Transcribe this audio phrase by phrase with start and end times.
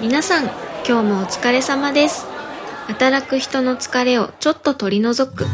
[0.00, 0.44] 皆さん
[0.86, 2.24] 今日もお疲れ様です。
[2.86, 5.44] 働く人の疲れをちょっと取り除く。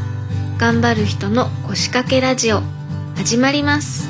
[0.58, 2.60] 頑張る人の腰掛けラジオ。
[3.16, 4.06] 始まります。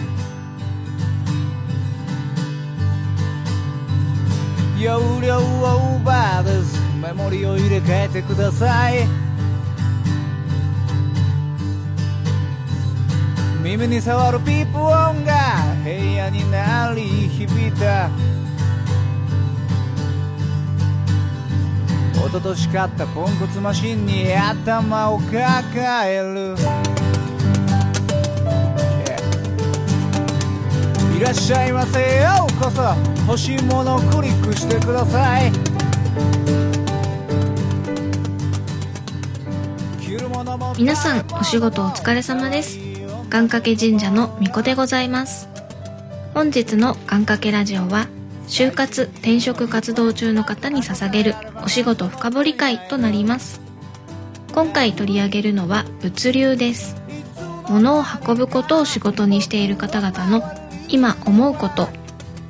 [4.76, 9.06] 容量オーバーですメモリを入れ替えてください。
[13.62, 18.10] 耳に触るピープ音が部屋に鳴り響いた。
[22.34, 26.56] 一昨年買ったポンコツマシンに頭を抱える。
[31.14, 32.82] Yeah いらっしゃいませようこそ。
[33.28, 35.52] 欲しいものをクリックしてください。
[40.76, 42.80] 皆さんお仕事お疲れ様です。
[43.30, 45.48] 願掛け神社の巫女でございます。
[46.34, 48.08] 本日の願掛けラジオは
[48.48, 53.60] 就活転職活動中の方に捧げるお仕事深掘り会となります。
[54.52, 56.94] 今回取り上げるのは物流です。
[57.68, 60.42] 物を運ぶことを仕事にしている方々の
[60.88, 61.88] 今思うこと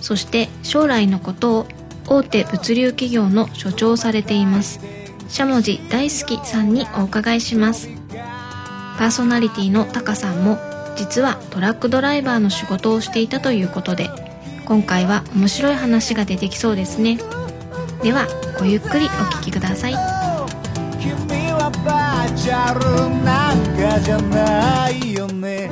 [0.01, 1.67] そして将来のことを
[2.09, 4.81] 大手物流企業の所長されています。
[5.29, 7.89] しゃもじ大好きさんにお伺いします。
[8.98, 10.59] パーソナリティのタカさんも
[10.97, 14.09] 実はトラックドライバーの仕事をしていたということで
[14.67, 17.19] 今回は面白い話が出てきそうですね。
[18.05, 18.27] では
[18.59, 19.95] ごゆっくりお聞きください。
[21.01, 22.85] 君はバーチャル
[23.25, 25.71] なんかじゃないよね。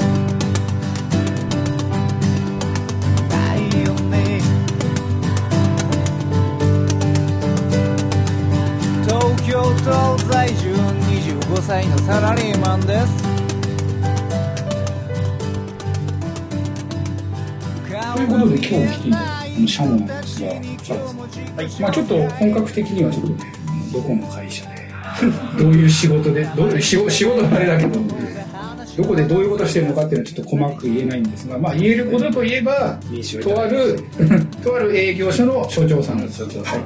[3.29, 4.41] ないよね。
[9.07, 13.23] 東京都在住25歳のサラリーマンです。
[18.15, 20.53] ということで今日来ていただいたこのシャモなんですが、
[21.81, 23.53] まあちょっと本格的にはちょっとね、
[23.93, 24.89] どこの会社で、
[25.59, 28.01] どういう仕事で、どういう仕事仕事はあれだけど、
[28.97, 32.99] どこでどういうことしてるのかっていうのはちょっと細かく言えないんですが、まあ言えることといえば、
[33.43, 34.01] とある、
[34.63, 36.39] とある営業所の所長さんです。
[36.39, 36.83] 所長さん。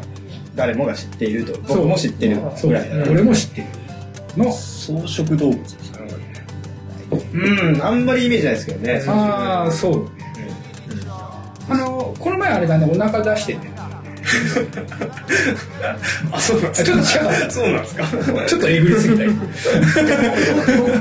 [0.55, 1.55] 誰もが知っていると。
[1.67, 1.77] そう。
[1.79, 2.71] 僕も知ってるそう。
[2.71, 3.67] ぐらいだ俺も知ってる。
[4.37, 6.07] の、草食動物ですかね。
[7.33, 7.83] うん。
[7.83, 9.03] あんまりイメージないですけどね。
[9.07, 10.11] ああ、そう。
[12.47, 13.77] 前あれだね、お腹出してて。
[16.33, 17.03] あそうなんあちょっと違う。
[17.51, 18.05] そうなんですか。
[18.49, 19.31] ちょっとえぐりすぎたよ。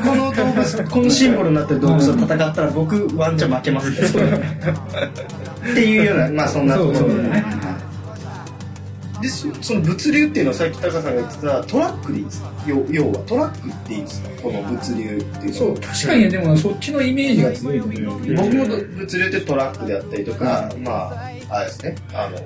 [0.03, 3.97] この動物このシンボルになってる動物と戦ったら僕ワンチャン負けますね。
[5.72, 7.44] っていうようなまあそんなところそうそうだね。
[9.22, 12.51] でそその物流っていうのはさっきタカさんが言ってたトラックでいいですか？
[12.67, 14.29] 要要はトラックっていいですか？
[14.44, 18.35] この物流っていうそう、確かにね、でもそっちのイメージが強いと思う。
[18.35, 22.38] 僕も物流ってトラックであったりとか、まあ、あれですね、あの、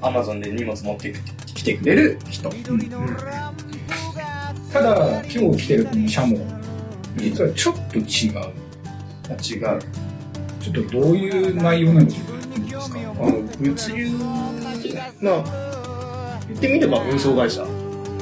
[0.00, 1.12] アマゾンで荷物持って
[1.46, 2.48] きてくれる人。
[4.72, 6.38] ただ、今日来てるこのシャモ、
[7.16, 8.04] 実はちょっと違う。
[9.42, 9.80] 違う。
[10.60, 14.10] ちょっとどういう内容なのか言っていいですかあの、物流、
[15.20, 17.64] まあ、言ってみれば運送会社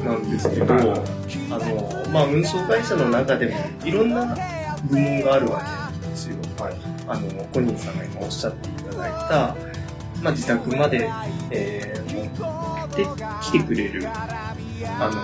[0.02, 3.52] なんですけど、あの、まあ、運送会社の中でも
[3.84, 4.34] いろんな
[4.88, 6.36] 部門があるわけなんですよ。
[6.58, 6.95] はい。
[7.08, 9.56] あの、コニーさんが今おっしゃっていただいた、
[10.22, 11.08] まあ、自宅まで、
[11.50, 13.06] えー、持って
[13.42, 15.22] きてくれる、あの、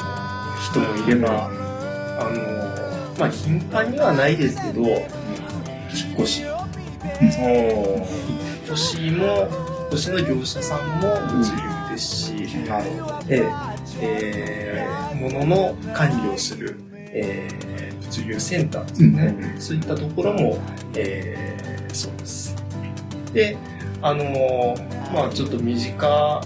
[0.60, 2.62] 人もいれば、あの、
[3.18, 4.96] まあ、頻繁にはないですけど、引
[6.12, 6.42] っ越し。
[6.42, 7.32] 引っ
[8.66, 12.36] 越しも、引っ越しの業者さんも物流ですし、
[13.26, 13.44] で、
[14.00, 19.56] えー、物の管理をする、えー、物流センターですね。
[19.58, 20.58] そういったところも、
[20.94, 21.51] え。
[23.32, 23.56] で、
[24.00, 26.42] あのーまあちょっと身近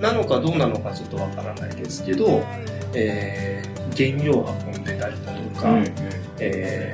[0.00, 2.44] なのかどうなのかちょっとわからないですけど、
[2.94, 5.82] えー、原料を運んでたりだとか、
[6.38, 6.92] え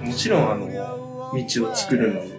[0.00, 2.32] ー、もちろんあの、道を作るのに、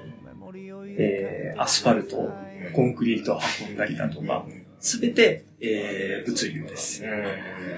[0.98, 2.32] えー、アスファルト、
[2.74, 4.46] コンクリートを運んだりだとか、
[4.80, 7.04] すべて、えー、物流です。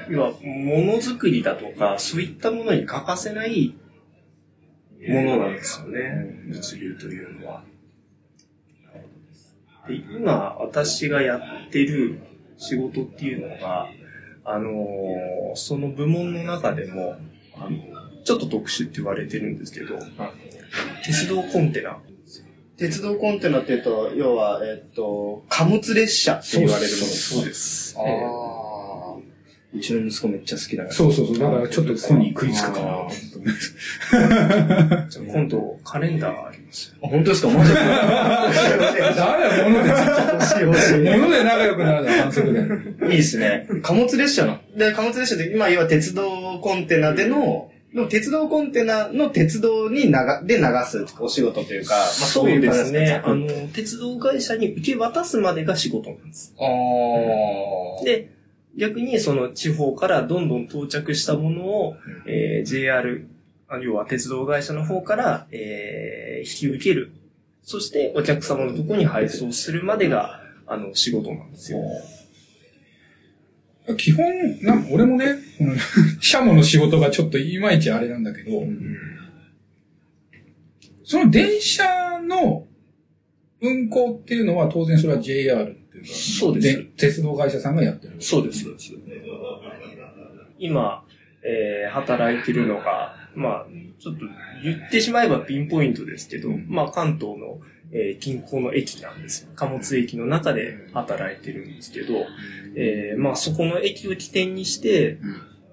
[0.10, 3.76] 要は、ものづくりだとか、そういったものに欠かせない
[5.08, 7.64] ものなんですよね、物流というのは。
[9.88, 12.20] で今、私がやってる
[12.58, 13.88] 仕事っていうのが、
[14.46, 17.16] あのーその部門の中でも、
[17.56, 17.78] あの
[18.24, 19.98] ちょっと特殊って言われてるんですけど、
[21.04, 21.98] 鉄道コンテナ。
[22.78, 27.06] 鉄道コンテナっていうと、要は、えっと、貨物列車って言われるもの。
[27.08, 27.98] そうです。
[27.98, 28.06] あう
[29.82, 30.96] ちの息子めっちゃ好きだから。
[30.96, 31.40] そうそうそう。
[31.40, 33.08] だからちょっとコに食いつくかな。
[35.10, 36.96] じゃあ今度、カレンダーありますよ。
[37.04, 37.50] あ、本当ですか？
[37.50, 40.98] マジでダメだよ、物で、欲しい欲しい。
[41.20, 42.68] 物で仲良くなるのは反則だよ。
[43.12, 43.68] いいですね。
[43.84, 44.60] 貨物列車の。
[44.76, 53.22] で、貨物列車で、今、要は鉄道コンテナでの、でも鉄道コンテナの鉄道に流、で流すお仕事というか、まあそういう感じね。
[53.24, 56.54] ああの、鉄道会社に受け渡すまでが仕事なんです。
[56.60, 58.06] あー。
[58.06, 58.30] で、
[58.78, 61.98] 逆にその地方からどんどん到着したものを、
[62.28, 63.28] えー JR、
[63.68, 67.12] あ要は鉄道会社の方から、えー引き受ける。
[67.64, 71.80] そしてお客様のところに配送するまでが、あの、仕事なんですよ。
[73.98, 74.26] 基本、
[74.62, 75.74] な俺もね、この
[76.22, 78.64] シャモの仕事がちょっといまいちあれなんだけど、
[81.04, 82.68] その電車の
[83.62, 88.14] 運行っていうのは当然それは JR っていうか、そうです鉄道会社さんがやってる。
[88.20, 88.94] そうです、そうです。
[90.58, 91.04] 今、
[91.44, 93.66] えー働いてるのが、まあ、
[94.00, 94.26] ちょっと
[94.64, 97.60] 言ってしまえばピンポイントですけど、まあ、関東の、
[97.92, 99.50] えー近郊の駅なんですよ。
[99.56, 102.26] 貨物駅の中で働いてるんですけど、
[102.76, 105.20] えーまあ、そこの駅を起点にして、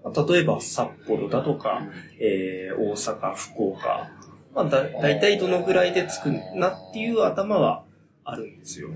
[0.05, 1.87] まあ例えば札幌だとか、
[2.21, 4.11] えー大阪、福岡、
[4.55, 7.85] まあ、だ、だいたいどのぐらいで着くなっていう頭は
[8.25, 8.91] あるんですよ。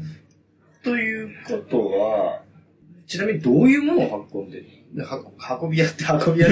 [0.88, 2.42] ということは、
[3.06, 4.66] ちなみにどういうものを運んでる？
[5.04, 6.48] は運び屋って運び屋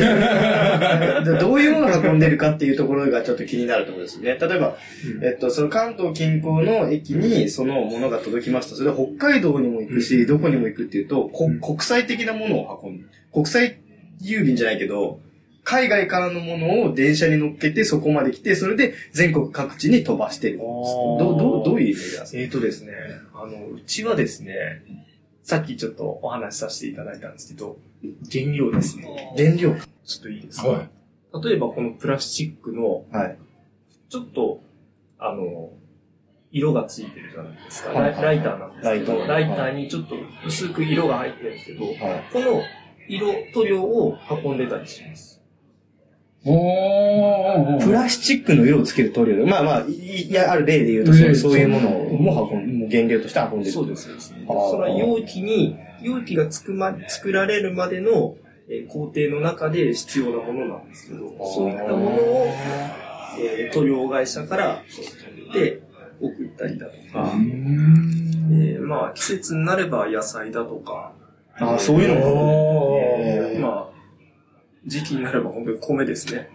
[1.24, 4.36] で どういうものを運んでるかっていうところがちょっと気になるところですね。
[4.38, 4.76] 例えば、
[5.22, 8.76] えっと、その関東近郊の駅にそのものが届きました。
[8.76, 13.04] それで北海道にも行くし、どこにも行くっていうと、こ国際的なものを運ぶ。
[13.32, 13.78] 国際
[14.22, 15.20] 郵便じゃないけど、
[15.68, 20.68] 海外からのものを電車に乗っけてそこまで来て、それで全国各地に飛ばしてるんです。
[20.68, 22.38] どう、どう、どういうイメージなんですか？
[22.38, 22.92] えーとですね、
[23.34, 24.54] あの、うちはですね、
[25.42, 27.78] さっきちょっとお話しさせていただいたんですけど、
[28.30, 29.34] 原料ですね。
[29.36, 29.74] 原料
[30.04, 30.88] ちょっといいですか、は
[31.42, 33.38] 例えばこのプラスチックの、はい。
[34.08, 34.60] ちょっと、
[35.18, 35.72] あの、
[36.52, 37.90] 色がついてるじゃないですか。
[37.90, 40.14] はいライライターなんですけど、ライターライターにちょっと
[40.46, 41.96] 薄く色が入ってるんですけど、はい。
[42.32, 42.62] この
[43.08, 45.35] 色、塗料を運んでたりします。
[47.84, 49.92] プラスチックの色をつける塗料で、まあまあ、い
[50.28, 53.72] いや、ある例で言うとそう、例そういうものも運ん、もう原料として運んでる。
[53.72, 54.34] そうです、そうです。
[54.48, 58.36] あーその容器に、容器がつくま、作られるまでの、
[58.68, 61.18] えー工程の中で必要なものなんですけど、
[61.54, 62.46] そういったものを、
[63.40, 64.84] えー塗料会社から
[65.52, 65.80] で
[66.20, 67.32] 送ったりだとか、
[68.52, 71.12] えーまあ季節になれば野菜だとか、
[71.58, 72.98] ああ、そういうのも。
[73.02, 73.95] えーまあ
[74.86, 76.48] 時期になれば本当に米ですね。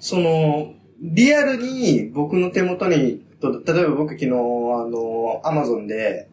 [0.00, 6.28] その、リアルに僕の手元に、と例えば僕昨日、あの、アマゾンで、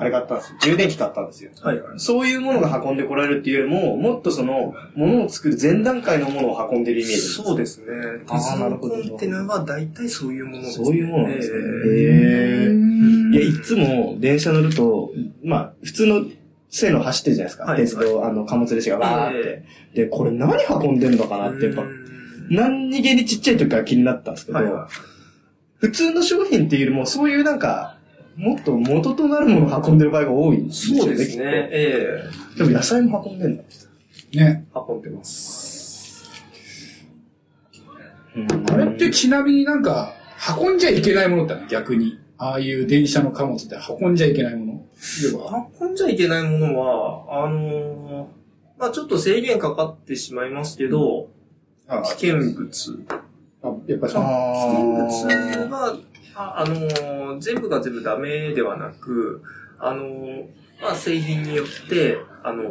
[0.00, 0.58] あれ買ったんですよ。
[0.60, 1.50] 充電器買ったんですよ。
[1.60, 1.98] はいはい。
[1.98, 7.20] そういうものが運んでこられるっていうよりも、もっとその、ものを作る前段階のものを運んでるイメージ。
[7.20, 7.86] そうですね。
[8.30, 10.84] 鉄道なるほどコンテナは大体そういうものですね。
[10.84, 11.58] そういうものなんですね。
[11.58, 15.10] えへーいや、いつも電車乗ると、
[15.42, 16.24] まあ、普通の
[16.70, 17.64] 線路走ってるじゃないですか。
[17.64, 19.64] はい鉄道、あの、貨物列車がわーって。
[19.94, 22.08] で、これ何運んでんのかなって、やっぱう、ん
[22.50, 24.88] 何気にちっちゃい時から気になったんですけど、はいは
[25.78, 27.98] 普通の商品っていうよりも、そういうなんか、
[28.36, 31.44] もっと元となるものを運んでる場合が多いんですよそうですね。
[31.72, 33.62] ええきっとでも野菜も運んでんだ。
[34.34, 34.66] ね。
[34.74, 36.24] 運んでます。
[38.70, 40.14] あれってちなみになんか、
[40.60, 41.68] 運んじゃいけないものってあるの？
[41.68, 42.18] 逆に。
[42.38, 44.86] ああいう電車の貨物で運んじゃいけないもの。
[45.80, 48.38] 運んじゃいけないものは、あのー
[48.80, 51.28] まあちょっと制限かかってしまいますけど、
[51.88, 53.04] あ危険物。
[53.62, 54.12] あやっぱり。
[54.12, 54.18] 危険
[55.66, 55.96] 物が、
[56.36, 59.42] あ、あのー全部が全部ダメではなく、
[59.80, 60.46] あのー
[60.80, 62.68] まあ製品によって、あのー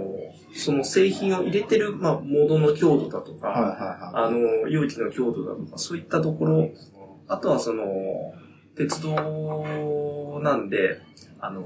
[0.55, 6.69] その製品を入れてる、まあ、モードの強度だとか、はいはいはあの、容器の強度だとか、そういったところ、
[7.27, 7.83] あとはその、
[8.77, 11.01] 鉄道なんで、
[11.39, 11.63] あの、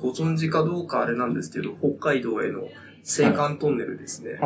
[0.00, 2.68] ご存知かどうかあれなんですけど、北海道への青
[3.32, 4.38] 函トンネルですね。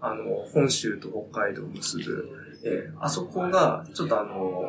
[0.00, 2.28] あの、本州と北海道を結ぶ、
[2.64, 4.62] ええあそこが、ちょっとあの、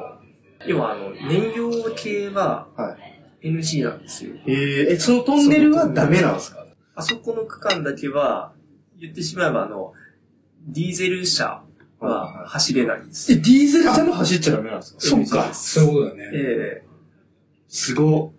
[0.66, 2.98] 要はあの、燃料系はは
[3.44, 4.34] NG なんですよ。
[4.48, 6.66] えー、え、そのトンネルはダメなんですか？
[6.96, 8.54] あそこの区間だけは、
[9.00, 9.94] 言ってしまえばあの、
[10.68, 11.64] ディーゼル車
[12.08, 15.00] は走れないんですえ、ディーゼル車も走っちゃダメなんですか？
[15.02, 15.54] そっか。
[15.54, 16.30] そういうことだね。
[16.34, 16.84] え
[17.68, 18.32] すごっ。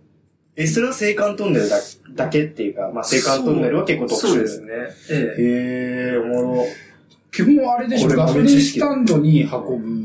[0.56, 0.99] え、それは青
[1.33, 1.76] 函トンネルだ
[2.14, 4.73] だけっていうか、まあ、青函トンネルは結構特殊そうですね。
[5.11, 6.64] ええへえ、おもろ。
[7.33, 9.50] 基本はあれでしょ、これガソリンスタンドに運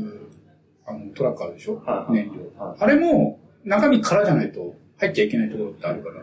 [0.02, 0.28] ぶ、
[0.84, 1.76] あの、トラックあるでしょ？
[1.86, 2.74] はいはい燃料。
[2.78, 6.16] あれも、中身空じゃないと入っちゃいけないところってあるから。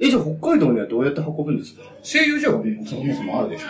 [0.00, 1.82] え、じゃあ北海道にはどうやって運ぶんですか？
[2.02, 3.66] 製油所がもうそもそもあるでしょ。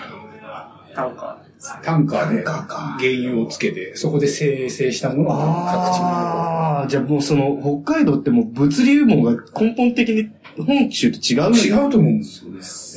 [0.95, 1.52] タンカーで
[1.83, 12.45] タンカーか原油をつけて、そこで生成したものが各地にああ、じゃあもうその、北海道ってもう物流網が根本的に本州と違う違うと思うんです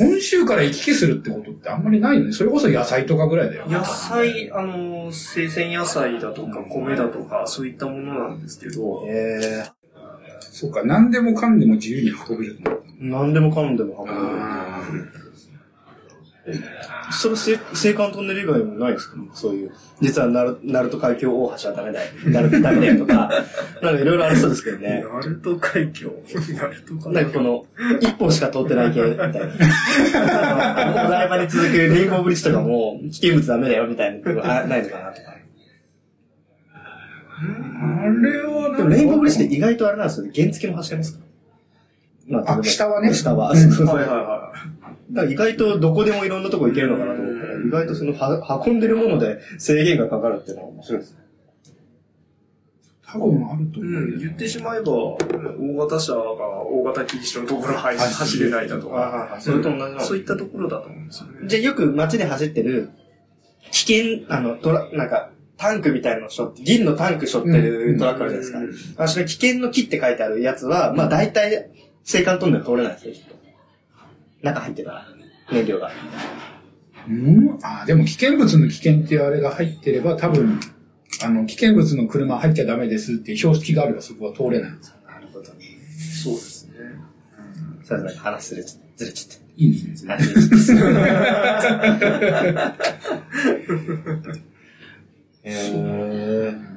[0.02, 0.10] よ。
[0.10, 2.32] 本州から行き来するってことってあんまりないよね。
[2.32, 3.66] それこそ野菜とかぐらいだよ。
[3.68, 9.66] 野菜、あの、生鮮野菜だとか米だとか、そういったものなんですけど、へえ。
[10.40, 12.60] そうか、何でもかんでも自由に運べる。
[13.00, 15.12] 何でもかんでも運
[16.54, 16.66] べる。
[17.12, 17.38] それ、青
[18.10, 19.18] 函トンネル以外もないですか？
[19.34, 19.72] そういう。
[20.02, 22.12] 実はナル、ナルト海峡大橋はダメだよ。
[22.28, 23.30] ナルトダメだよとか、
[23.82, 25.04] なんかいろいろありそうですけどね。
[25.14, 26.12] ナルト海峡？
[26.56, 27.66] ナルト海なんかこの、
[28.02, 29.40] 一本しか通ってない系みたいな。
[29.42, 35.36] あのお台場に続くレインボーブリッジとかも、危険物ダメだよみたいなとこあないのかなとか。
[37.38, 40.32] あれはでもレインボーブリッジって意外とあれなんですよね。
[40.36, 41.20] 原付も走れますか？
[41.20, 41.25] ら。
[42.28, 43.14] まあ下はね。
[43.14, 43.52] 下は。
[43.52, 43.58] うん。
[43.58, 43.96] そうそうそう。
[43.96, 44.54] はいはいは
[45.12, 51.20] だから意外とどこでもいろんなとこ行けるのかなと思ったら、意外とそのは運んでるもので制限がかかるっていうのは面白いですね。
[53.08, 53.84] 多分あるとい。
[53.84, 54.02] 思う。
[54.02, 55.18] うん、言ってしまえば、大
[55.88, 58.96] 型車が大型禁止のところ走走れないだとか、
[59.32, 61.48] ああ、それと同じなのそういったところだと思うんですよね。
[61.48, 62.90] じゃあよく街で走ってる、
[63.72, 69.04] 危険、あの、トラ、なんか、タンクみたいなのしょって、銀のタンクしょってるトラックあるじゃないですか。
[69.04, 71.70] あそれ危険の木って書いてあるやつは、まあ大体、
[72.08, 73.36] 青函トンネル通れないですよ、きっと。
[74.42, 75.08] 中入ってたら、
[75.52, 75.92] 燃料が。
[77.08, 77.60] うん？
[77.64, 80.60] ああ、でも危険物の危険っていうあれが入ってれば、多分、
[81.24, 84.96] あの、危険物の車入っちゃダメですっていう標識があればそこは通れないんですよ。
[85.08, 85.46] なるほど。
[85.46, 86.74] そうですね。
[87.84, 90.18] さすがに話すれちずれちゃっいいですね。
[90.18, 90.20] た。
[95.44, 96.76] へー。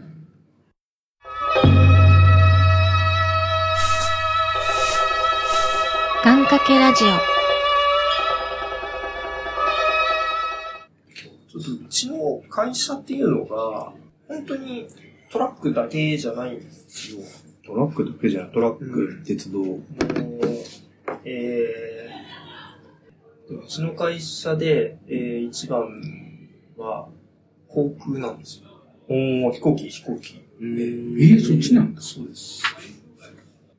[6.25, 7.09] 願掛けラジオ
[11.49, 13.93] ちょっとうちの会社っていうのが、
[14.27, 14.89] 本当に
[15.31, 17.21] トラックだけじゃないんですよ。
[17.65, 19.61] トラックだけじゃない、トラック、鉄道。
[19.63, 20.39] あの
[21.25, 25.89] えー、うちの会社で、えー、一番
[26.77, 27.09] は
[27.69, 28.69] 航空なんですよ。
[29.09, 30.43] おー、飛行機飛行機。
[30.61, 32.01] えー、そっちなんだ。
[32.01, 32.63] そうです。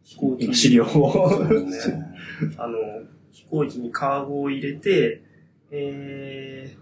[0.03, 1.43] 飛行機今、資料を。
[2.57, 2.77] あの、
[3.31, 5.21] 飛行機にカーゴを入れて、
[5.71, 6.75] え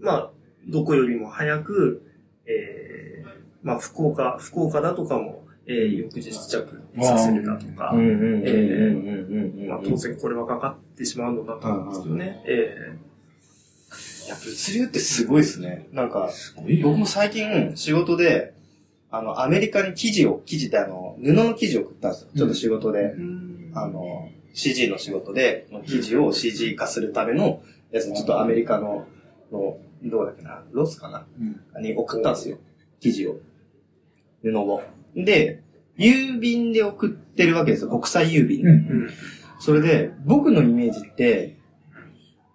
[0.00, 0.30] ー、まあ、
[0.68, 2.02] どこよりも早く、
[2.46, 3.28] えー、
[3.62, 9.68] まあ、福岡、福岡だとかも、えー、翌日着させるだとか、え。
[9.68, 12.42] まあ、当然これはかかってしまうのだと思うんですけどね。
[12.46, 12.96] え
[14.26, 15.88] いや、物流ってすごいですね。
[15.92, 16.30] なんか、
[16.82, 18.54] 僕も最近仕事で、
[19.10, 22.28] あの、アメリカに記事を、記事ってあの、布の記事を送ったんですよ。
[22.36, 23.14] ちょっと仕事で。
[23.18, 29.06] ー、あの、CG の仕事で、記事を CG 化するためのやつ、ちょっとアメリカの、
[29.50, 31.26] の、どうだっけな、ロスかな、
[31.80, 32.58] に送ったんですよ。
[33.00, 33.36] 記事を。
[34.42, 34.82] 布を。
[35.14, 35.62] で、
[35.98, 37.90] 郵便で送ってるわけですよ。
[37.90, 38.66] 国際郵便。
[38.66, 39.10] うん。
[39.60, 41.56] それで、僕のイメージって、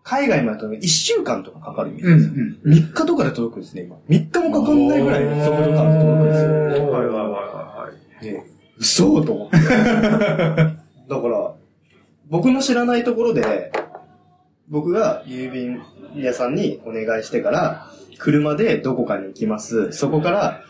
[0.03, 2.59] 海外までと1週間とかかかるイメージうん。
[2.63, 2.85] うですよ。
[2.85, 2.91] ん。
[2.91, 3.97] 3日とかで届くんですね、今。
[4.09, 6.91] 3日もかかんないぐらいの速度感で届くんですよ。
[6.91, 7.89] はいはいはいは
[8.21, 8.23] い。
[8.23, 8.43] で、
[8.77, 9.57] 嘘と思って。
[9.67, 11.55] だから、
[12.29, 13.71] 僕の知らないところで、
[14.69, 15.81] 僕が郵便
[16.15, 19.91] 屋さんにお願いしてから、車でどこかに行きます。
[19.91, 20.63] そこから、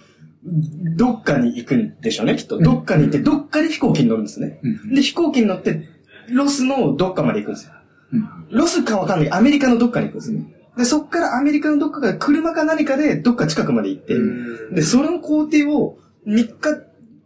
[0.96, 2.60] どっかに行くんでしょうね、きっと。
[2.60, 4.60] どっかに行って、どっかで飛行機に乗るんですね。
[4.62, 4.94] うん。
[4.94, 5.88] で、飛行機に乗って、
[6.30, 7.74] ロスのどっかまで行くんですよ。
[8.14, 9.32] うんロスかわかんない。
[9.32, 10.46] アメリカのどっかに行くんですね。
[10.78, 16.60] で、そっからアメリカのどっかから車か何かでどっか近くまで行って、うんで、その工程を3日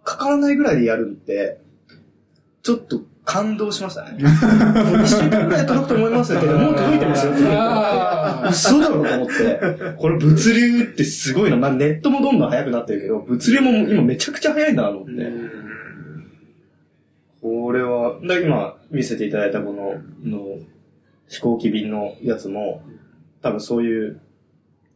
[0.03, 1.61] かからないぐらいでやるって、
[2.63, 4.11] ちょっと感動しましたね。
[4.11, 9.59] もう1週間ぐらい届くと思いますけど、 もう届いてますよ嘘だろうと思って。
[9.97, 11.57] これ物流ってすごいな。
[11.57, 15.31] まあネットもどんどん速くなってるけど、物流も今めちゃくちゃ速いんだなと思って。
[17.41, 20.57] これは、で今見せていただいたこの、の
[21.27, 22.83] 飛行機便のやつも、
[23.41, 24.19] 多分そういう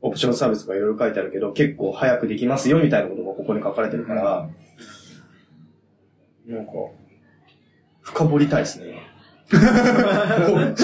[0.02, 4.50] オプションサービスがいろいろ書いてあるけど、結構早くできますよみたいなことがここに書かれてるから、
[6.48, 6.72] なんか、
[8.06, 9.02] 深掘りたいですね。
[9.50, 9.58] そ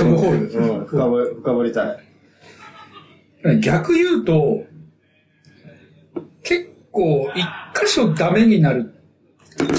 [0.05, 0.59] のホール。
[0.59, 3.59] うん、深掘り、深掘りたい。
[3.61, 4.63] 逆言うと、
[6.43, 7.45] 結構一
[7.79, 8.93] 箇所ダメになる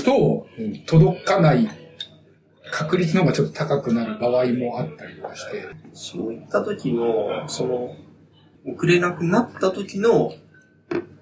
[0.04, 1.68] とうん、届かない
[2.70, 5.66] 確率の方がちょっと高くなる場合もあったりとかして。
[5.92, 7.96] そういった時の、その、
[8.66, 10.32] 遅れなくなった時の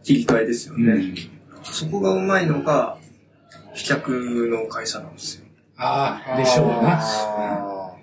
[0.03, 1.15] 切り替えですよね。
[1.65, 2.99] そこがうまいのが、
[3.75, 5.40] 飛脚の会社なんですよ。
[5.81, 6.99] ああ、でしょうな。
[7.01, 7.97] あ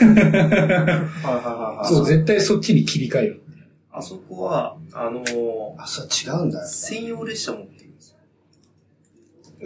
[0.00, 1.86] はいはいはいはい。
[1.86, 3.42] そう、絶対そっちに切り替える。
[3.92, 6.66] あそこは、あのーあ、そう違うんだよ。
[6.66, 8.16] 専用列車持ってるんですよ。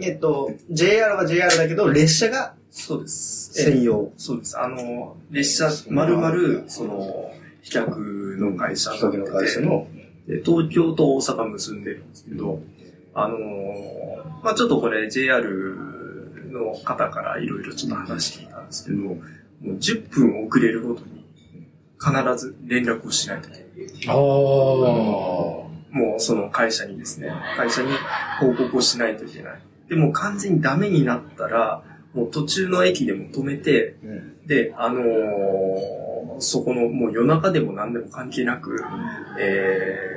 [0.01, 3.53] えっと、JR は JR だけど、列車がそうです。
[3.53, 4.11] 専用。
[4.17, 4.59] そうです。
[4.59, 7.31] あの、列車、まるまる、その、
[7.61, 9.87] 飛脚の会社飛行機の会社の。
[10.27, 12.59] で、東京と大阪結んでるんですけど、
[13.13, 15.94] あのーまあちょっとこれ JR
[16.55, 19.21] の方からいろいろちょっと話聞いたんですけど、も
[19.63, 21.25] う10分遅れるごとに
[21.99, 24.07] 必ず連絡をしないといけない。
[24.07, 24.15] ああ。
[24.15, 27.89] もうその会社にですね、会社に
[28.39, 29.59] 報告をしないといけない。
[29.89, 31.83] でも完全にダメになったら、
[32.13, 36.05] もう途中の駅でも止めて、うんで、あのー
[36.39, 38.83] そこのもう夜中でも何でも関係なく、
[39.39, 40.14] えー、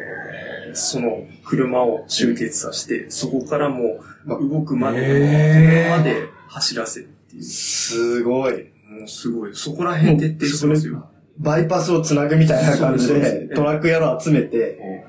[0.75, 7.43] その車を集結させて、そこからもう動くまでのへー車まで走らせるっていう。
[7.43, 8.71] すごい。
[8.89, 9.55] もうすごい。
[9.55, 11.09] そこら辺徹底してますよ。
[11.39, 15.05] バイパスをつなぐみたいな感じで、トラックやろ集めて、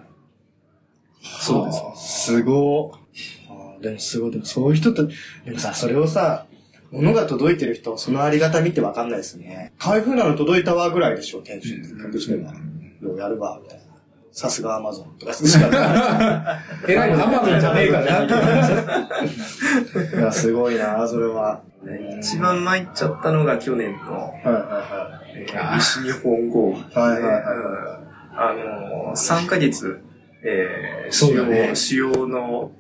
[1.22, 2.26] そうです。
[2.26, 2.94] すご
[3.80, 3.84] い。
[3.84, 4.32] でもすごい。
[4.32, 5.02] でもそういう人って、
[5.46, 6.46] でもさ、それをさ、
[6.92, 9.74] 物が届いてる人はそのありがたみってわかんないですね。
[9.80, 12.04] 台風なの届いたわぐらいでしょ、テンションって。
[12.04, 12.54] 客しては。
[13.02, 13.84] ようやるわ、みたいな。
[14.40, 16.92] さすがアマゾンとかしかない。
[16.94, 20.16] えらい、アマゾンじゃねえかなって感じ。
[20.16, 21.62] いや、すごいな、それは。
[22.22, 27.02] 一番参っちゃったのが去年の、はいはえー西日本豪雨。
[27.02, 27.44] はいはい
[28.34, 30.00] あのー、3ヶ月、
[30.42, 32.72] え主要主要の、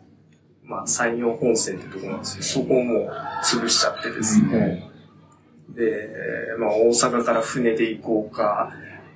[0.63, 2.43] まあ、山陽本線ってとこなんですよ。
[2.43, 3.11] そこをもう
[3.43, 4.89] 潰しちゃってですね。
[5.75, 6.07] で、
[6.57, 8.71] まあ、大阪から船で行こうか、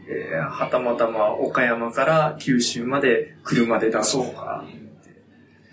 [0.07, 4.65] えー、はたまたま岡山から九州まで車で出そうか、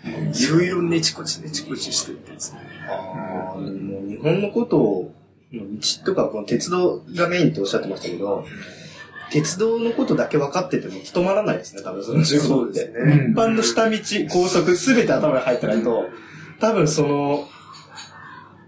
[0.03, 2.59] いろいろねちこちねちこちしてってですね。
[2.87, 5.13] あも日本のことを、
[5.51, 5.59] 道
[6.05, 8.45] とかこの鉄道がメインっておっしゃってましたけど、
[9.31, 12.79] 鉄道のことだけ分かってても務まらないですね、多分その仕事って。
[12.79, 13.97] そうですねうん一般の下道、
[14.29, 16.05] 高速、すべて頭に入ってないと、
[16.59, 17.47] 多分その、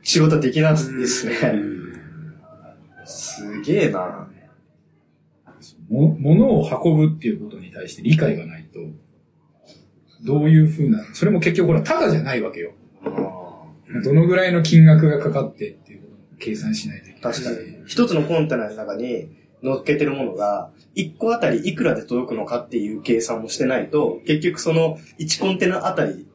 [0.03, 1.35] 仕事はできないですね。
[3.05, 4.27] すげえな。
[5.89, 8.79] も物を運ぶっていうことに対して理解がないと、
[10.23, 12.73] どういうふうな、それも結局ほら、ただじゃないわけよ。
[14.03, 17.21] どのぐらいの金額がかかってっていうことを計算しないといけない。
[17.21, 17.57] 確かに。
[17.85, 19.29] 一つのコンテナの中に
[19.61, 26.27] 乗っけてるものが、一個あたりいくらで届くのかっていう計算もしてないと、結局その1コンテナあたり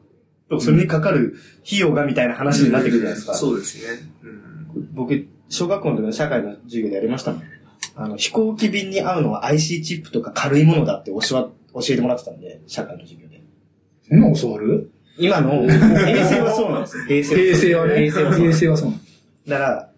[0.49, 1.35] と、それにかかる
[1.65, 3.33] 費用がみたいな話になってくるじゃないですか。
[3.33, 4.09] そうですね。
[4.23, 4.49] うん
[4.93, 7.41] 僕、小学校の時の社会の授業でやりましたもん。
[8.01, 13.43] あの、飛行機便に合うのは IC チップとか軽いものだって教わ教えてもらってたんで、社会の授業で。
[14.07, 14.89] そんなの教わる？
[15.17, 17.03] 今の、平成はそうなんですよ。
[17.03, 18.09] 平成平成はね。
[18.09, 19.01] 平成はそう平成はそうなの。
[19.47, 19.91] だから、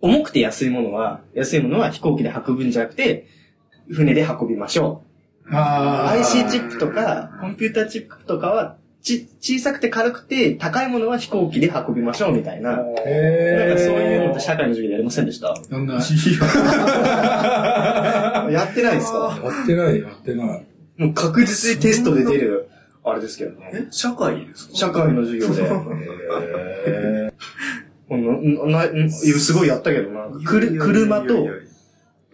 [0.00, 3.26] 重くて安いものは、安いものは飛行機で運ぶんじゃなくて、
[3.90, 5.02] 船で運びましょ
[5.50, 5.54] う。
[5.54, 12.70] あ IC チップとか、コンピューターチップとかは、ち、小さくて軽くて、高いものは飛行機で運びましょうみたいな。
[12.70, 15.54] なんかへそういうのって社会の授業でやりませんでした？
[15.70, 16.00] そんな、や
[18.64, 19.38] ってないですか？
[19.42, 20.66] やってない、やってない。
[20.96, 22.68] もう確実にテストで出る、
[23.04, 23.70] あれですけどね。
[23.74, 24.76] え、社会ですか？
[24.76, 25.62] 社会の授業で。
[25.62, 27.34] へー
[28.70, 30.28] ななすごいやったけどな。
[30.44, 31.48] くる車と、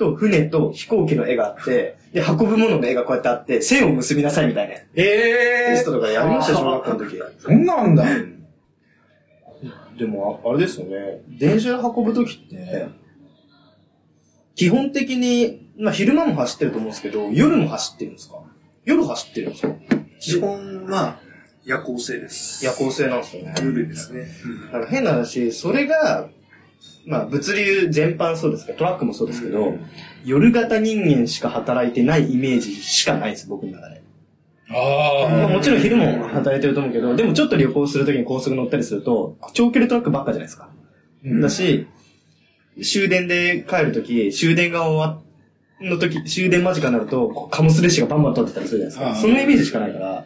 [0.00, 4.74] と船と飛行機の絵があって、で、運ぶものの絵がこうやってあって、線を結びなさいみたいな。
[4.74, 7.18] テえストとかやりましたよ、小学校の時。
[7.38, 8.04] そんなんだ。
[9.98, 11.20] でも、ああれですよね。
[11.28, 12.88] 電車で運ぶ時って、
[14.56, 18.36] 基本的に、まあ昼間も走ってると思うんですけど、夜も走ってるんですか？
[18.84, 19.74] 夜走ってるんですか？
[20.18, 21.18] 基本は
[21.64, 22.64] 夜行性です。
[22.64, 23.54] 夜行性なんですよね。
[23.62, 24.26] 夜ですね。
[24.72, 26.28] なんか変な話、それが、
[27.06, 29.74] まあ物流全般そうですけど、トラックもそうですけど、
[30.24, 34.02] 夜型人間しか働いてないイメージしかないです、僕の中で。
[34.72, 40.68] あまあ、もちろん昼も働いてると思うけど、でもちょっと旅行するときに高速乗ったりすると、長距離トラックばっかじゃないですか。
[41.24, 41.86] うんだし、
[42.82, 45.20] 終電で帰るとき、終電が終わ
[45.80, 49.20] のとき、終電間近になると、こう貨物列車がバンバン通ってたりするじゃないですか。
[49.22, 50.24] そのイメージしかないから、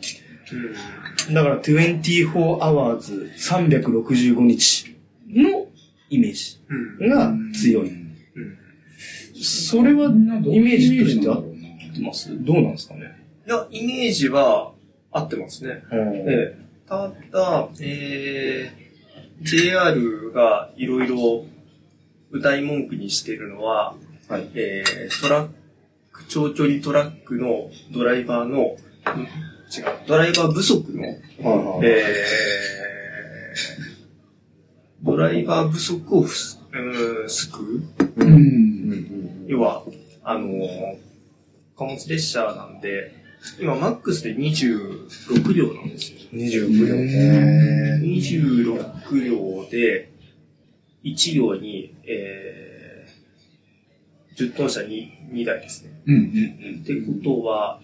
[1.32, 4.94] だから24 hours 365日
[5.30, 5.63] の
[6.14, 7.10] イメージうん。
[7.10, 7.90] が強い。
[9.42, 10.10] それはイ
[10.60, 11.42] メージとして合っ
[11.94, 12.30] てます？
[12.44, 13.16] どうなんですかね？
[13.46, 14.72] いや、イメージは
[15.10, 15.82] 合ってますね。
[15.92, 16.64] ええ。
[16.88, 21.44] ただ、えー、JR がいろいろ
[22.30, 23.94] 歌い文句にしてるのは、
[24.28, 24.48] はい。
[24.54, 25.48] えー、トラッ
[26.12, 28.76] ク、長距離トラックのドライバーの、ん違う、
[30.06, 32.83] ドライバー不足の、はいはいえー、
[35.04, 37.82] ドライバー不足をふすうん救
[38.16, 38.24] う？
[38.24, 39.44] うん。
[39.46, 39.84] 要は、
[40.22, 40.96] あのー
[41.76, 43.12] 貨物列車なんで、
[43.60, 46.18] 今マックスで26両なんですよ。
[46.32, 46.94] 26両。
[46.94, 50.08] へ26両で、
[51.02, 55.90] 1両に、えー、10トン車 2, 2台ですね。
[56.06, 57.80] うんうんってことは、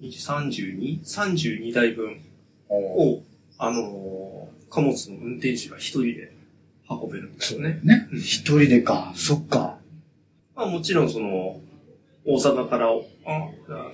[0.00, 2.20] 32?32 32台分
[2.68, 2.76] お
[3.14, 3.22] を、
[3.58, 6.32] あのー貨物の運転手が1人で
[6.88, 7.80] 運べるんですよね。
[7.82, 8.08] ね。
[8.12, 9.12] 一人でか。
[9.14, 9.78] そっか。
[10.54, 11.60] まあ、もちろんその、
[12.24, 12.92] 大阪から、あ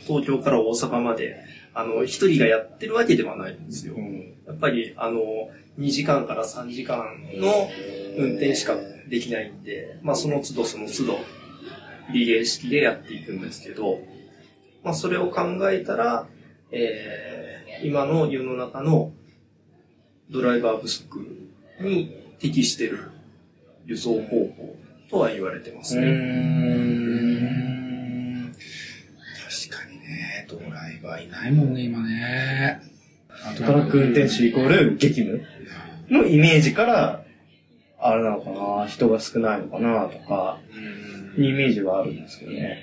[0.00, 1.36] 東京から大阪まで、
[1.72, 3.94] あの、一人がやってるわけではないんですよ。
[4.46, 5.20] やっぱり、あの、
[5.78, 7.04] 2時間から3時間
[7.36, 7.68] の
[8.16, 8.76] 運転しか
[9.08, 11.18] できないんで、まあ、その都度その都度、
[12.12, 14.00] リレー式でやっていくんですけど、
[14.82, 16.26] まあ、それを考えたら、
[16.70, 19.12] えー、今の世の中の
[20.30, 21.18] ドライバー不足
[21.80, 23.10] に適してる
[23.86, 24.76] 輸送方法
[25.10, 26.10] とは言われてますね。
[26.10, 28.52] ん。
[28.52, 32.80] 確かにね、ドライバーいないもんね、今ね。
[33.56, 35.42] トラック運転手イコール激務
[36.08, 37.24] のイメージから、
[37.98, 40.60] あれなのかな、人が少ないのかなとか、
[41.36, 42.82] イメージはあるんですけどね。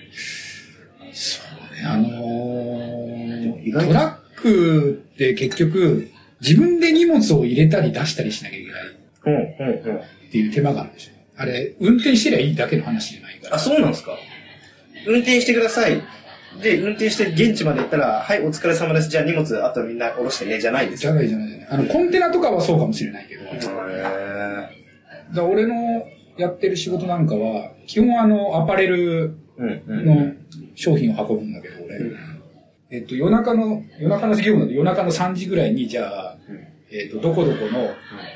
[1.14, 6.10] そうね、あのートラックって結局、
[6.42, 8.82] 自分で荷物を入れたり出したりしなきゃいけない
[9.24, 9.98] うん、うん、うん。
[9.98, 10.02] っ
[10.32, 11.12] ていう手間があるでしょ。
[11.38, 13.56] あれ、運転してりゃいいだけの話じゃないから。
[13.56, 14.18] あ、そうなんですか
[15.08, 16.02] 運転してください。
[16.62, 19.10] で、運転して現地まで行ったら、はい、お疲れ様です。
[19.10, 21.14] じゃあ荷物、あとみんな下ろしてね、じゃないですよ。
[21.14, 21.68] じゃないじゃない。
[21.70, 24.68] あの、コンテナとかはそうかもしれないけど、だかへ
[25.34, 26.06] ら俺の
[26.38, 30.06] やってる仕事なんかは、基本あの、アパレルうん、うん。
[30.06, 30.34] の
[30.76, 32.00] 商品を運ぶんだけど、俺。
[32.92, 36.38] えっと、夜中の、夜中の業務だと夜中の3時ぐらいに、じゃあ、
[36.92, 37.80] えっと、どこどこの、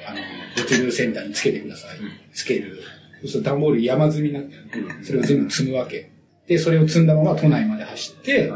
[0.07, 0.19] あの、
[0.55, 1.97] 物流センターにつけてください。
[2.33, 2.79] つける。
[3.21, 6.09] そうすると段ボール山積みになってる、それを全部積むわけ。
[6.47, 8.51] で、それを積んだまま都内まで走って、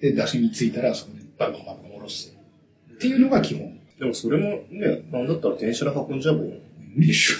[0.00, 2.36] で、出しに着いたら、そこでバンバンバンバン下ろす。
[2.94, 3.80] っていうのが基本。
[3.98, 6.52] でもそれもね、なんだったら電車で運んじゃえばいい
[6.96, 7.36] でしょ。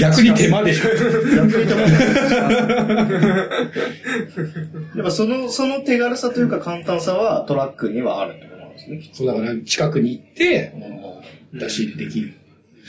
[0.00, 0.84] 逆に手間でしょ。
[1.36, 1.76] 逆に言
[4.96, 9.00] やっぱその、その手軽さというか簡単さはトラックにはあるってことなんですね。
[9.12, 10.72] そうだから近くに行って、
[11.52, 12.32] 出し入れできる。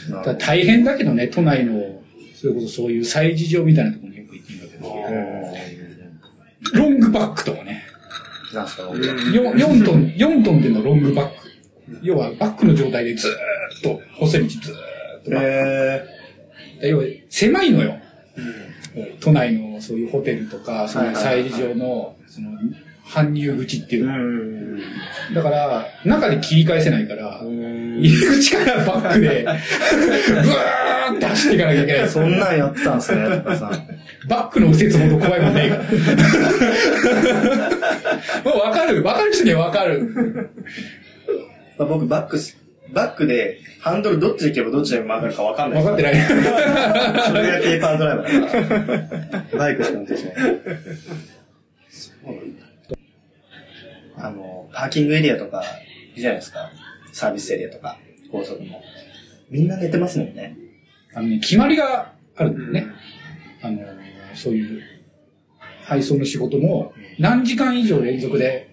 [0.10, 2.02] だ大変だけどね、都内の、
[2.34, 4.96] それこそそういう催事場みたいなところによく行ってんだけど、
[6.74, 7.84] ロングバックとかね、
[8.52, 11.41] なんすか、4, 4トン、4トンでのロングバック。
[12.02, 13.34] 要はバックの状態でずーっ
[13.82, 14.62] と、細い道ずーっ
[15.26, 16.06] とバッえ
[16.82, 16.88] ク。
[16.88, 17.98] 要は狭いのよ。
[19.20, 22.50] 都内のそういうホテルとか、そういう催事場の、その、
[23.06, 24.08] 搬入口っていうー。
[24.08, 24.18] の。
[24.18, 24.80] ん。
[25.34, 32.10] だから、中で切り返せないから、入り口からバックで、 ブワーって走っていかなきゃいけない。
[32.10, 33.72] そんなんやってたんですね、高さん。
[34.28, 35.84] バックの右折ほど怖いもんねえから。
[38.44, 40.50] もうわかるわかる人にはわかる。
[41.82, 42.58] まあ、僕、バックす、
[42.94, 45.84] バックでハンドルどっちで行けばどっちで曲がるか分かんない。
[45.84, 46.16] わかってない。
[47.26, 49.58] それぐらいペーパードライバーだから。
[49.58, 50.36] バイクしか運転しない。
[54.18, 55.64] あの、パーキングエリアとか、
[56.14, 56.70] いいじゃないですか。
[57.12, 57.98] サービスエリアとか、
[58.32, 58.84] 高速も。
[59.50, 60.56] みんな寝てますもんね。
[61.16, 62.88] あのね、決まりがあるんだよね。
[63.64, 63.80] あの、
[64.36, 64.84] そういう、
[65.84, 68.71] 配送の仕事も、何時間以上連続で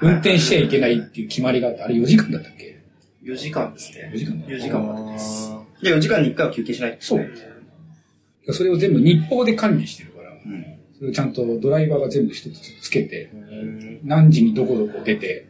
[0.00, 2.80] 運転しちゃいけないっていう決まりがあって、あれ4時間だったっけ
[3.22, 4.10] ？4時間ですね。
[4.14, 5.52] 4時間だ4時間までです。
[5.82, 7.28] じゃあ4時間に1回は休憩しないそう。
[8.52, 10.66] それを全部日報で管理してるから、うん。
[10.96, 13.30] それをちゃんとドライバーが全部一つつけて、
[14.02, 15.46] 何時にどこどこ出て、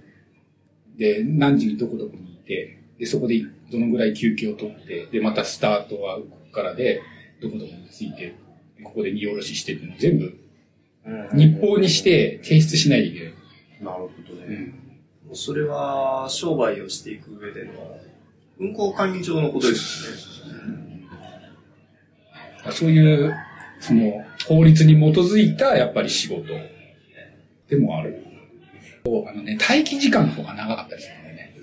[0.96, 3.40] で、何時にどこどこにいて、で、そこで
[3.72, 7.00] どのぐらい休憩を取って、で、またスタートはここからで、
[7.40, 8.34] どこどこについて、
[8.84, 10.36] ここで荷下ろししてっていうのを全部
[11.34, 13.32] 日報にして提出しないといけない。
[13.82, 14.10] なるほど
[14.54, 18.00] うそれは、商売をしていく上での、
[18.58, 21.10] 運行管理上のことですよね。
[22.72, 23.34] そういう、
[23.80, 26.44] その、法律に基づいた、やっぱり仕事
[27.68, 28.24] でもある。
[29.04, 31.54] あのね、待機時間の方が長かったりするんだよね。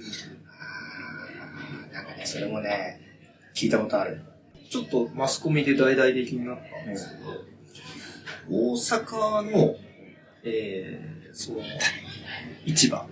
[1.93, 2.99] なんかね、それもね、
[3.53, 4.21] 聞いたことある。
[4.69, 7.45] ちょっとマスコミで大々的になったんですけど、
[8.49, 9.75] 大阪の、
[10.43, 11.59] えー、その、
[12.65, 13.07] 市場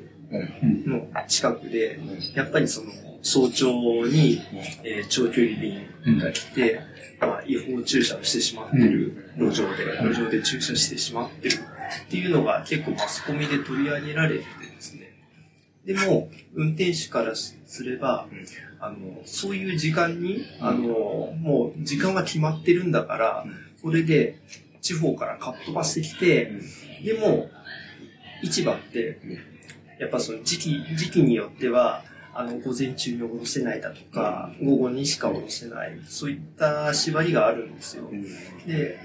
[0.85, 1.99] の近くで、
[2.33, 4.41] やっぱりその、早朝に、
[4.83, 6.81] えー長距離便が来て、
[7.19, 15.11] まあ、違法駐車をしてしまってる、路上で、路上で駐車してしまってるっていうのが結構マスコミで取り上げられててですね、
[15.85, 18.27] でも、運転手からすれば、
[18.79, 23.45] あの、そういう時間に、あの、もう時間が決まってるんだから、
[23.81, 24.39] これで
[24.85, 26.51] 地方からかっ飛ばしてきて、
[27.03, 27.49] でも、
[28.43, 29.19] 市場って、
[29.99, 32.03] やっぱその時期、時期によっては、
[32.35, 38.11] あの、午前中におろせないだとか、午後にしかおろせない、そういった縛りがあるんですよ。
[38.67, 38.99] で、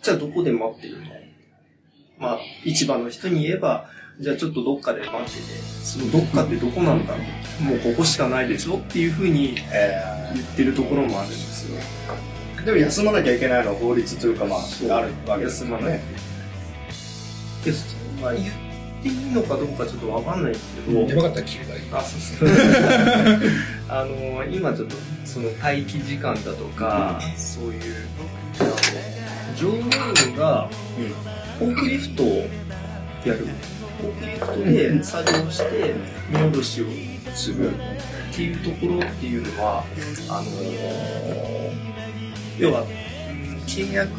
[0.00, 1.06] じゃあどこで待ってるの？
[2.16, 3.90] まあ、市場の人に言えば、
[4.20, 5.36] じゃあちょっとどっかで待ってて、
[5.82, 7.14] そのどっかってどこなんだ
[7.60, 8.78] もうここしかないでしょ？
[8.78, 10.00] っていうふうにえ
[10.32, 11.80] 言ってるところもあるんですよ。
[12.64, 14.58] ーでも休まなきゃいけないのは法律というか、まあ、
[14.96, 16.00] あるわけです休まない。
[17.64, 17.72] で、
[18.20, 18.44] まあ言っ
[19.02, 21.80] ていいのかどうかちょっとわかんないんですけど、やばかったら切ればいい。
[21.92, 22.48] あ、そうそう。
[23.88, 27.82] あの、今ちょっと、その待機時間だとか、そういう、
[28.60, 28.70] あの、
[29.56, 30.68] 乗務員が、
[31.58, 32.48] フォークリフトを
[33.24, 33.46] やる。
[34.00, 35.94] フォークリフトで作業して、
[36.30, 36.86] 見下ろしを
[37.34, 39.84] するっていうところっていうのは、
[40.28, 41.93] あの
[42.58, 42.88] 要は、うん
[43.66, 44.10] 契約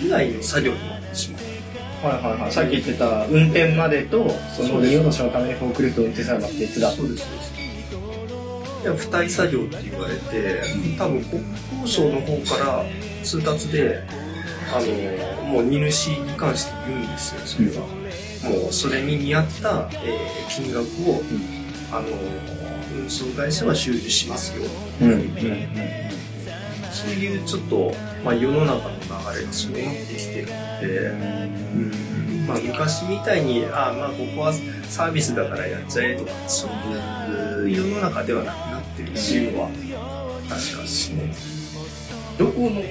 [0.00, 1.42] 以外の作業になってしまう。
[2.06, 2.52] はいはいはい。
[2.52, 6.90] さっき言ってた運転までと、その荷下ろしのためにフォークリフトを運転するのは別だ。
[6.90, 7.52] そうです、そうです。
[8.82, 10.62] いや、付帯作業って言われて、
[10.96, 11.42] 多分国
[11.82, 12.84] 交省の方から
[13.22, 14.02] 通達で、
[14.72, 17.80] あの、もう荷主に関して言うんですよ、それは。
[18.62, 21.22] もうそれに見合った、えー金額を、
[21.92, 22.08] あの、
[22.96, 24.62] 運送会社は収受しますよ。
[25.02, 25.10] うん。
[25.10, 25.20] うん。
[26.92, 30.86] そういうちょっと、まあ世の中の流れがそうなってきてるので、
[31.74, 34.52] うんまあ昔みたいに、あまあここは
[34.88, 39.68] サービスだからやっちゃえとか、そういう世の中ではなくなってるっていうのは
[40.48, 41.34] 確かですね。
[42.38, 42.82] どこの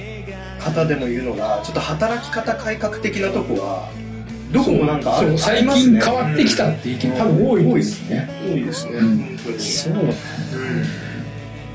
[0.60, 3.90] 方でも言うのが、ちょっと働き方改革的なとこは、
[4.52, 6.00] どこもなんかあるそう最ありますね。
[6.00, 8.30] 近変わってきたって意見多分多い多いですね。
[8.48, 9.18] 多いですね、うん。
[9.18, 9.60] 本当に。
[9.60, 10.14] そうだか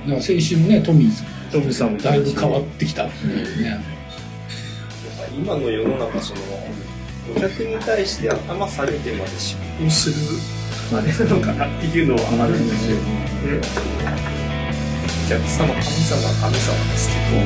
[0.07, 3.79] ら先週もね、トミーさんトムさんもだいぶ変わってきたっていうね。
[5.39, 6.41] 今の世の中、その、
[7.31, 10.17] お客に対して頭下げてまで出向する、
[10.99, 12.97] あれなのかなっていうのはあるんですよ。
[12.97, 13.03] ね
[15.27, 17.39] お客様、神様、神様ですけど、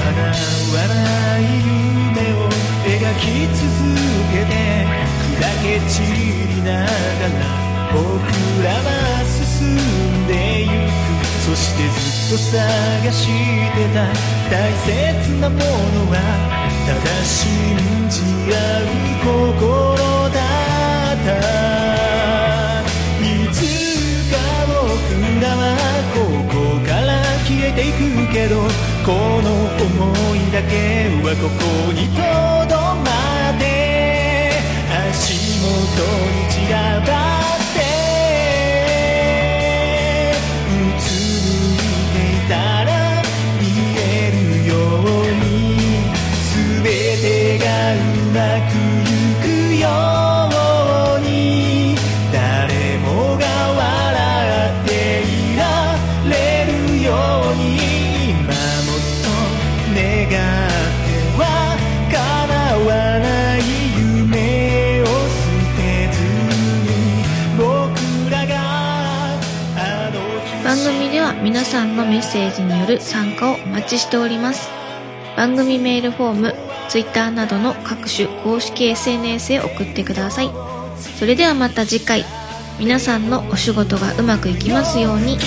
[0.00, 0.08] 叶
[0.72, 1.44] わない
[2.16, 2.48] 夢を
[2.88, 3.60] 描き続
[4.32, 4.88] けて
[5.36, 6.00] 砕け散
[6.48, 8.00] りながら僕
[8.64, 10.70] らは進んでゆく
[11.44, 11.94] そしてず
[12.34, 13.26] っと探し
[13.72, 13.96] てた
[14.50, 14.88] 大切
[15.40, 15.64] なもの
[16.10, 16.14] は
[16.86, 17.38] ただ信
[18.08, 18.20] じ
[18.52, 18.86] 合う
[19.24, 19.96] 心
[20.30, 20.36] だ
[21.14, 21.28] った。
[23.20, 23.56] いつ
[24.30, 24.34] か
[24.66, 24.72] 僕
[25.42, 25.62] らは
[26.14, 26.16] こ
[26.48, 26.54] こ
[26.86, 27.08] から
[27.46, 27.98] 消えていく
[28.32, 28.52] けど
[29.04, 29.08] こ
[29.42, 29.46] の
[29.78, 29.82] 想
[30.36, 30.72] いだけ
[31.22, 32.20] はここにと
[32.68, 32.72] ど
[33.02, 33.06] ま
[33.50, 33.62] って。
[35.10, 35.66] 足元
[36.32, 37.08] に散らば
[37.56, 37.63] って
[71.64, 74.68] 皆さんのメッセージによる参加をお待ちしております。
[75.34, 76.54] 番組メールフォーム、
[76.90, 80.50] Twitter などの各種公式 SNS へ送ってください。
[81.18, 82.26] それではまた次回、
[82.78, 85.38] 皆さんのお仕事がうまくいきますように。